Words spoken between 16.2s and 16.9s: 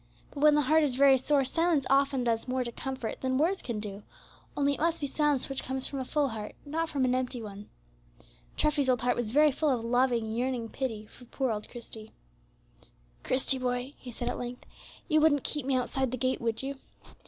would you?"